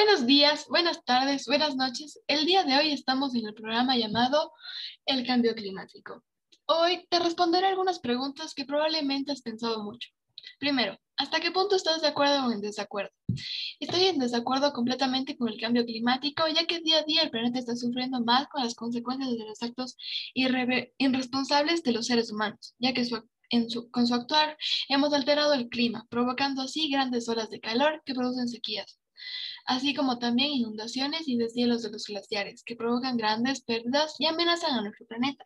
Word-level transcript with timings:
Buenos 0.00 0.26
días, 0.26 0.66
buenas 0.68 1.04
tardes, 1.04 1.46
buenas 1.46 1.74
noches. 1.74 2.20
El 2.28 2.46
día 2.46 2.62
de 2.62 2.76
hoy 2.76 2.92
estamos 2.92 3.34
en 3.34 3.44
el 3.44 3.52
programa 3.52 3.96
llamado 3.96 4.52
El 5.04 5.26
cambio 5.26 5.56
climático. 5.56 6.22
Hoy 6.66 7.04
te 7.10 7.18
responderé 7.18 7.66
algunas 7.66 7.98
preguntas 7.98 8.54
que 8.54 8.64
probablemente 8.64 9.32
has 9.32 9.42
pensado 9.42 9.82
mucho. 9.82 10.08
Primero, 10.60 10.96
¿hasta 11.16 11.40
qué 11.40 11.50
punto 11.50 11.74
estás 11.74 12.00
de 12.00 12.06
acuerdo 12.06 12.46
o 12.46 12.52
en 12.52 12.60
desacuerdo? 12.60 13.10
Estoy 13.80 14.04
en 14.04 14.20
desacuerdo 14.20 14.72
completamente 14.72 15.36
con 15.36 15.48
el 15.48 15.60
cambio 15.60 15.84
climático, 15.84 16.46
ya 16.46 16.64
que 16.64 16.78
día 16.78 16.98
a 16.98 17.02
día 17.02 17.22
el 17.22 17.30
planeta 17.30 17.58
está 17.58 17.74
sufriendo 17.74 18.20
más 18.20 18.46
con 18.46 18.62
las 18.62 18.76
consecuencias 18.76 19.32
de 19.32 19.46
los 19.46 19.60
actos 19.64 19.96
irresponsables 20.32 21.82
de 21.82 21.90
los 21.90 22.06
seres 22.06 22.30
humanos, 22.30 22.72
ya 22.78 22.92
que 22.92 23.04
con 23.90 24.06
su 24.06 24.14
actuar 24.14 24.56
hemos 24.88 25.12
alterado 25.12 25.54
el 25.54 25.68
clima, 25.68 26.06
provocando 26.08 26.62
así 26.62 26.88
grandes 26.88 27.28
olas 27.28 27.50
de 27.50 27.58
calor 27.58 28.00
que 28.06 28.14
producen 28.14 28.48
sequías 28.48 29.00
así 29.66 29.94
como 29.94 30.18
también 30.18 30.50
inundaciones 30.50 31.26
y 31.26 31.36
deshielos 31.36 31.82
de 31.82 31.90
los 31.90 32.04
glaciares, 32.06 32.62
que 32.64 32.76
provocan 32.76 33.16
grandes 33.16 33.62
pérdidas 33.62 34.14
y 34.18 34.26
amenazan 34.26 34.78
a 34.78 34.82
nuestro 34.82 35.06
planeta. 35.06 35.44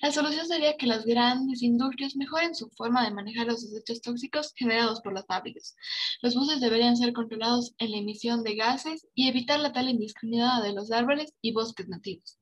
La 0.00 0.10
solución 0.12 0.46
sería 0.46 0.76
que 0.76 0.86
las 0.86 1.04
grandes 1.04 1.62
industrias 1.62 2.16
mejoren 2.16 2.54
su 2.54 2.68
forma 2.70 3.04
de 3.04 3.14
manejar 3.14 3.46
los 3.46 3.62
desechos 3.62 4.02
tóxicos 4.02 4.52
generados 4.56 5.00
por 5.00 5.14
las 5.14 5.26
fábricas. 5.26 5.76
Los 6.20 6.34
buses 6.34 6.60
deberían 6.60 6.96
ser 6.96 7.12
controlados 7.12 7.74
en 7.78 7.92
la 7.92 7.98
emisión 7.98 8.42
de 8.42 8.56
gases 8.56 9.06
y 9.14 9.28
evitar 9.28 9.60
la 9.60 9.72
tal 9.72 9.88
indiscriminada 9.88 10.62
de 10.62 10.72
los 10.72 10.90
árboles 10.90 11.32
y 11.40 11.52
bosques 11.52 11.88
nativos. 11.88 12.38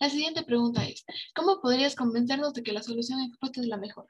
La 0.00 0.10
siguiente 0.10 0.42
pregunta 0.42 0.86
es, 0.86 1.04
¿cómo 1.34 1.60
podrías 1.60 1.94
convencernos 1.94 2.52
de 2.54 2.62
que 2.62 2.72
la 2.72 2.82
solución 2.82 3.20
expuesta 3.20 3.60
es 3.60 3.66
la 3.66 3.76
mejor? 3.76 4.06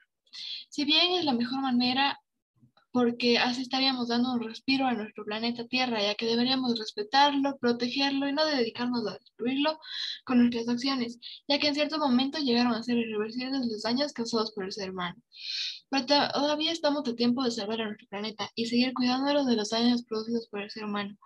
Si 0.69 0.85
bien 0.85 1.13
es 1.13 1.25
la 1.25 1.33
mejor 1.33 1.61
manera 1.61 2.19
porque 2.97 3.37
así 3.37 3.61
estaríamos 3.61 4.07
dando 4.07 4.33
un 4.33 4.41
respiro 4.41 4.87
a 4.87 4.93
nuestro 4.93 5.23
planeta 5.23 5.67
Tierra, 5.67 6.01
ya 6.01 6.15
que 6.15 6.25
deberíamos 6.25 6.79
respetarlo, 6.79 7.55
protegerlo 7.59 8.27
y 8.27 8.33
no 8.33 8.43
dedicarnos 8.43 9.05
a 9.05 9.13
destruirlo 9.19 9.77
con 10.25 10.39
nuestras 10.39 10.67
acciones, 10.67 11.19
ya 11.47 11.59
que 11.59 11.67
en 11.67 11.75
cierto 11.75 11.99
momento 11.99 12.39
llegaron 12.39 12.73
a 12.73 12.81
ser 12.81 12.97
irreversibles 12.97 13.67
los 13.67 13.83
daños 13.83 14.13
causados 14.13 14.51
por 14.51 14.65
el 14.65 14.71
ser 14.71 14.89
humano. 14.89 15.15
Pero 15.89 16.07
todavía 16.07 16.71
estamos 16.71 17.07
a 17.07 17.13
tiempo 17.13 17.43
de 17.43 17.51
salvar 17.51 17.81
a 17.81 17.85
nuestro 17.85 18.07
planeta 18.07 18.49
y 18.55 18.65
seguir 18.65 18.93
cuidándolo 18.95 19.45
de 19.45 19.55
los 19.55 19.69
daños 19.69 20.01
producidos 20.03 20.47
por 20.47 20.61
el 20.61 20.71
ser 20.71 20.85
humano. 20.85 21.19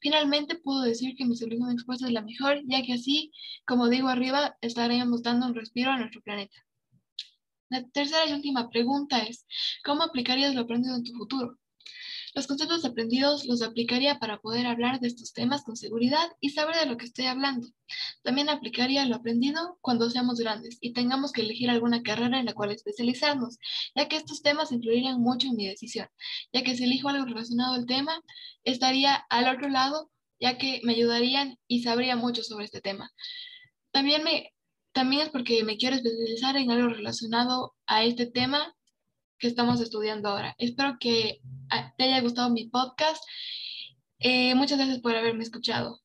Finalmente, 0.00 0.54
puedo 0.54 0.82
decir 0.82 1.16
que 1.16 1.24
mi 1.24 1.34
solución 1.34 1.72
expuesta 1.72 2.06
es 2.06 2.12
la 2.12 2.22
mejor, 2.22 2.60
ya 2.66 2.82
que 2.82 2.92
así, 2.92 3.32
como 3.66 3.88
digo 3.88 4.06
arriba, 4.06 4.56
estaríamos 4.60 5.24
dando 5.24 5.46
un 5.46 5.56
respiro 5.56 5.90
a 5.90 5.98
nuestro 5.98 6.22
planeta. 6.22 6.67
La 7.70 7.86
tercera 7.88 8.26
y 8.26 8.32
última 8.32 8.70
pregunta 8.70 9.18
es, 9.20 9.46
¿cómo 9.84 10.02
aplicarías 10.02 10.54
lo 10.54 10.62
aprendido 10.62 10.96
en 10.96 11.04
tu 11.04 11.12
futuro? 11.12 11.58
Los 12.34 12.46
conceptos 12.46 12.84
aprendidos 12.84 13.46
los 13.46 13.62
aplicaría 13.62 14.18
para 14.18 14.38
poder 14.38 14.66
hablar 14.66 15.00
de 15.00 15.08
estos 15.08 15.32
temas 15.32 15.64
con 15.64 15.76
seguridad 15.76 16.30
y 16.40 16.50
saber 16.50 16.76
de 16.76 16.86
lo 16.86 16.96
que 16.96 17.06
estoy 17.06 17.26
hablando. 17.26 17.68
También 18.22 18.48
aplicaría 18.48 19.04
lo 19.06 19.16
aprendido 19.16 19.78
cuando 19.80 20.10
seamos 20.10 20.38
grandes 20.38 20.78
y 20.80 20.92
tengamos 20.92 21.32
que 21.32 21.40
elegir 21.40 21.70
alguna 21.70 22.02
carrera 22.02 22.38
en 22.38 22.46
la 22.46 22.52
cual 22.52 22.70
especializarnos, 22.70 23.58
ya 23.94 24.08
que 24.08 24.16
estos 24.16 24.42
temas 24.42 24.72
influirían 24.72 25.20
mucho 25.20 25.48
en 25.48 25.56
mi 25.56 25.66
decisión, 25.66 26.08
ya 26.52 26.62
que 26.62 26.76
si 26.76 26.84
elijo 26.84 27.08
algo 27.08 27.24
relacionado 27.24 27.74
al 27.74 27.86
tema, 27.86 28.22
estaría 28.64 29.14
al 29.30 29.54
otro 29.54 29.68
lado, 29.68 30.10
ya 30.40 30.58
que 30.58 30.80
me 30.84 30.92
ayudarían 30.92 31.58
y 31.66 31.82
sabría 31.82 32.16
mucho 32.16 32.42
sobre 32.42 32.66
este 32.66 32.80
tema. 32.80 33.10
También 33.90 34.22
me 34.22 34.52
también 34.98 35.22
es 35.22 35.28
porque 35.28 35.62
me 35.62 35.76
quiero 35.76 35.94
especializar 35.94 36.56
en 36.56 36.72
algo 36.72 36.88
relacionado 36.88 37.76
a 37.86 38.02
este 38.02 38.26
tema 38.26 38.74
que 39.38 39.46
estamos 39.46 39.80
estudiando 39.80 40.28
ahora. 40.28 40.56
Espero 40.58 40.96
que 40.98 41.40
ah, 41.70 41.94
te 41.96 42.02
haya 42.02 42.20
gustado 42.20 42.50
mi 42.50 42.68
podcast. 42.68 43.22
Eh, 44.18 44.56
muchas 44.56 44.76
gracias 44.76 44.98
por 44.98 45.14
haberme 45.14 45.44
escuchado. 45.44 46.00